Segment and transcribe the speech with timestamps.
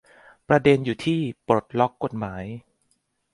[0.47, 2.43] ประเด็นอยู่ที่ปลดล็อกกฎหมาย